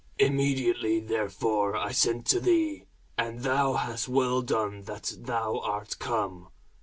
[0.17, 2.87] Immediately therefore I sent to thee;
[3.19, 6.47] and thou hast well done that thou art come.